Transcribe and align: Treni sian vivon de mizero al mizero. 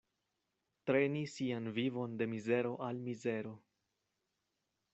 Treni 0.89 1.21
sian 1.33 1.67
vivon 1.75 2.11
de 2.21 2.25
mizero 2.31 2.73
al 2.87 2.97
mizero. 3.09 3.55